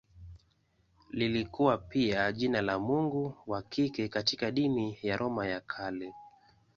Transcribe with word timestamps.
Lilikuwa 1.11 1.77
pia 1.77 2.31
jina 2.31 2.61
la 2.61 2.79
mungu 2.79 3.37
wa 3.47 3.61
kike 3.61 4.07
katika 4.07 4.51
dini 4.51 4.97
ya 5.03 5.17
Roma 5.17 5.47
ya 5.47 5.59
Kale. 5.59 6.13